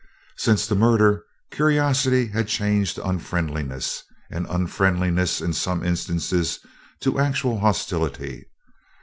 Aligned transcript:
Since 0.35 0.65
the 0.65 0.73
murder, 0.73 1.23
curiosity 1.51 2.25
had 2.29 2.47
changed 2.47 2.95
to 2.95 3.07
unfriendliness, 3.07 4.01
and 4.31 4.47
unfriendliness 4.49 5.41
in 5.41 5.53
some 5.53 5.83
instances 5.85 6.57
to 7.01 7.19
actual 7.19 7.59
hostility. 7.59 8.47